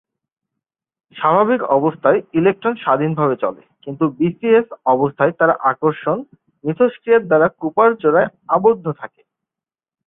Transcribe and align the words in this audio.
স্বাভাবিক 1.15 1.61
অবস্থায় 1.77 2.19
ইলেকট্রন 2.39 2.75
স্বাধীনভাবে 2.75 3.35
চলে, 3.43 3.61
কিন্তু 3.83 4.03
বিসিএস 4.19 4.67
অবস্থায় 4.93 5.33
তারা 5.39 5.53
আকর্ষণ 5.71 6.17
মিথস্ক্রিয়ার 6.63 7.27
দ্বারা 7.29 7.47
কুপার 7.59 7.89
জোড়ায় 8.01 8.29
আবদ্ধ 8.55 8.85
থাকে। 9.01 9.21